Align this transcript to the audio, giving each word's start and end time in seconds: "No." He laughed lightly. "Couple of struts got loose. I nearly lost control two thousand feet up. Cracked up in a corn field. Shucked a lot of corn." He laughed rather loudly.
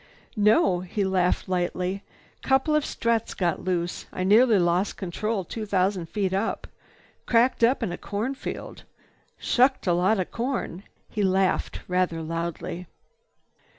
"No." 0.35 0.79
He 0.79 1.03
laughed 1.03 1.47
lightly. 1.47 2.01
"Couple 2.41 2.73
of 2.75 2.83
struts 2.83 3.35
got 3.35 3.63
loose. 3.63 4.07
I 4.11 4.23
nearly 4.23 4.57
lost 4.57 4.97
control 4.97 5.43
two 5.43 5.63
thousand 5.67 6.09
feet 6.09 6.33
up. 6.33 6.65
Cracked 7.27 7.63
up 7.63 7.83
in 7.83 7.91
a 7.91 7.99
corn 7.99 8.33
field. 8.33 8.81
Shucked 9.37 9.85
a 9.85 9.93
lot 9.93 10.19
of 10.19 10.31
corn." 10.31 10.81
He 11.07 11.21
laughed 11.21 11.81
rather 11.87 12.23
loudly. 12.23 12.87